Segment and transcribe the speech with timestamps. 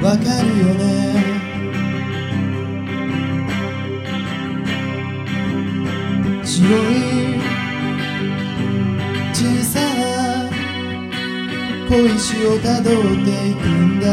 [0.00, 0.84] わかるよね。
[6.44, 6.70] 白い
[9.34, 10.50] 小さな
[11.88, 12.92] 小石をたどっ
[13.24, 14.06] ていくんだ。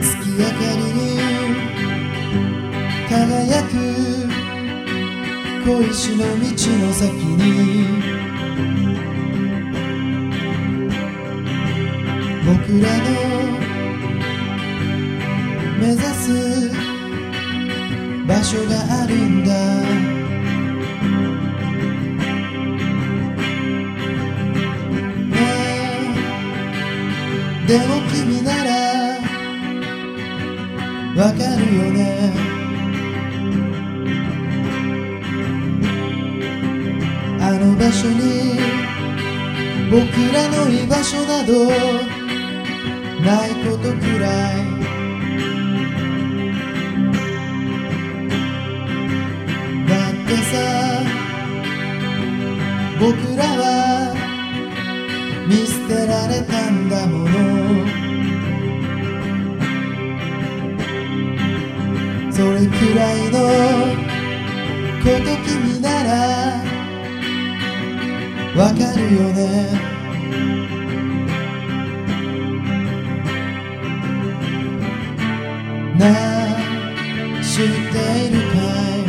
[0.00, 0.98] 月明かりに
[3.08, 3.70] 輝く
[5.64, 6.46] 小石の道
[6.86, 8.17] の先に。
[12.68, 13.02] 僕らの
[15.80, 16.70] 目指す
[18.26, 18.72] 場所が
[19.04, 19.54] あるんだ。
[25.30, 25.38] ね
[27.64, 27.66] え。
[27.66, 28.70] でも君なら
[31.24, 31.98] わかるよね。
[37.40, 38.58] あの場所に
[39.90, 42.17] 僕らの居場所など
[43.24, 44.58] ないことくらい。
[49.88, 50.54] だってさ
[53.00, 54.14] 僕らは
[55.48, 57.36] 見捨てられたんだもの。
[62.32, 63.38] それくらいの
[65.02, 66.06] こと君なら
[68.56, 69.97] わかるよね。
[75.98, 76.04] な
[77.42, 77.96] 知って
[78.26, 78.56] いるか
[78.94, 79.02] い？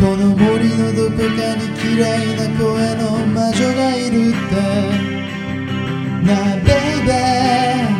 [0.00, 1.22] この森のどこか
[1.54, 2.04] に綺麗
[2.36, 2.64] な声
[2.96, 4.54] の魔女がいるって。
[6.24, 7.96] なあベイベー。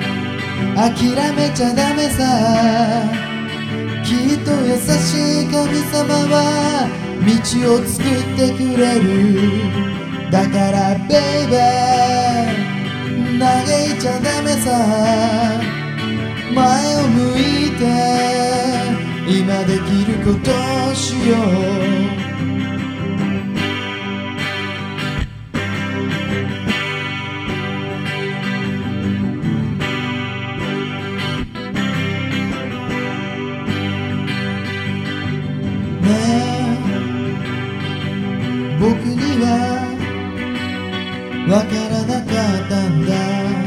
[0.77, 0.93] 諦
[1.35, 2.21] めちゃダメさ。
[4.05, 5.55] きっと優しい神
[5.93, 6.35] 様は
[7.27, 7.29] 道
[7.75, 9.05] を作ってくれる。
[10.31, 11.13] だからベ
[11.45, 13.39] イベー。
[13.39, 13.45] 嘆
[13.97, 15.76] いちゃダメさ。
[16.55, 17.43] 前を向い
[17.77, 17.83] て
[19.29, 20.51] 今できること
[20.91, 22.17] をしよう。
[38.79, 39.45] 僕には
[41.49, 42.31] わからなか
[42.67, 43.66] ったんだ。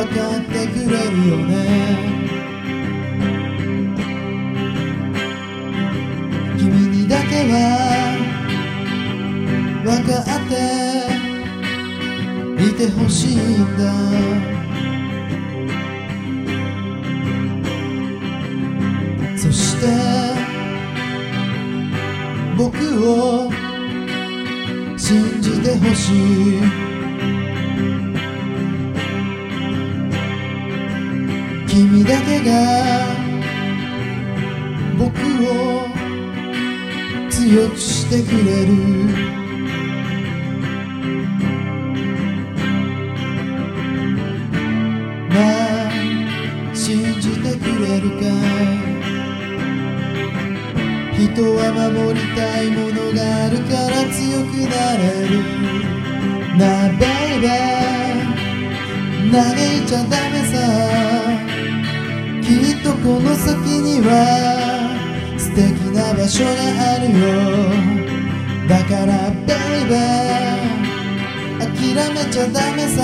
[0.00, 1.52] 分かってくれるよね。
[6.58, 7.52] 君にだけは
[9.84, 10.52] 分かって
[12.64, 13.38] いてほしいん
[13.76, 13.82] だ。
[19.36, 19.86] そして
[22.56, 22.72] 僕
[23.04, 23.52] を
[24.96, 26.14] 信じてほし
[26.86, 26.89] い。
[32.10, 32.50] だけが
[34.98, 35.14] 僕
[35.46, 35.86] を
[37.30, 38.72] 強くしてくれる。
[45.28, 45.36] な
[45.86, 45.90] あ
[46.74, 48.26] 信じてくれるか。
[51.16, 55.32] 人は守りたいものがあるから強くなれる。
[56.58, 57.06] なあベ
[57.36, 61.49] イベー嘆いちゃダメさ。
[62.50, 64.10] きっとこの先には
[65.38, 65.62] 素敵
[65.94, 67.22] な場所があるよ。
[68.68, 72.98] だからベイベー諦めちゃダメさ。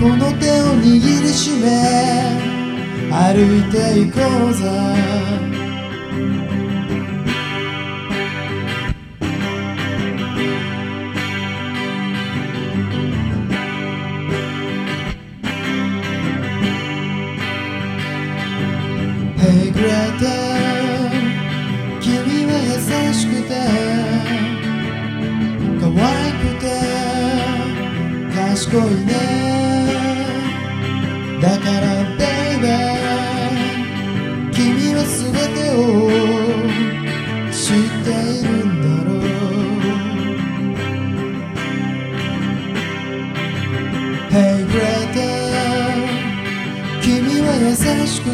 [0.00, 1.64] この手を握りしめ。
[3.12, 4.64] 歩いていこうぜ。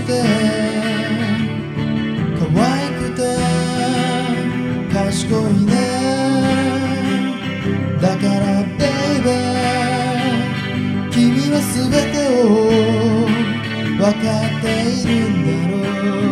[0.02, 0.22] て
[2.38, 3.20] 可愛くて
[4.92, 5.70] 賢いね。
[8.00, 11.16] だからベイベー君
[11.52, 12.42] は全てを
[13.98, 16.30] 分かっているんだろう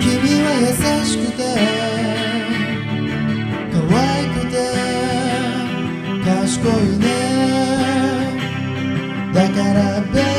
[0.00, 0.08] 君
[0.42, 0.64] は優
[1.04, 1.38] しくて」
[9.80, 10.29] Canada.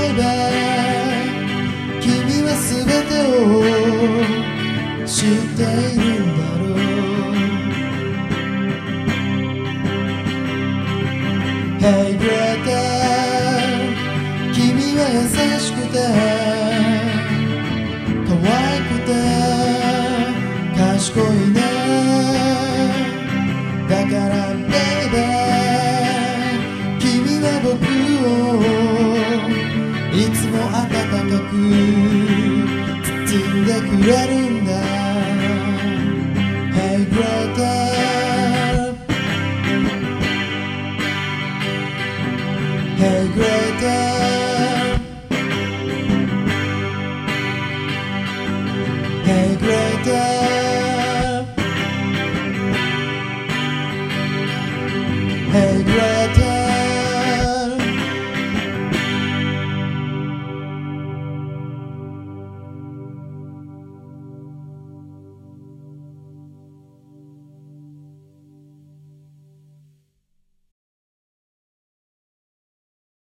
[33.99, 34.40] ready?